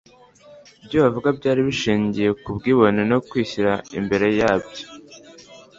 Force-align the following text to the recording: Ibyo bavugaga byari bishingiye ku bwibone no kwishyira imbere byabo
Ibyo 0.83 0.97
bavugaga 1.03 1.37
byari 1.39 1.61
bishingiye 1.67 2.29
ku 2.43 2.49
bwibone 2.57 3.01
no 3.11 3.17
kwishyira 3.27 3.73
imbere 3.99 4.25
byabo 4.35 4.67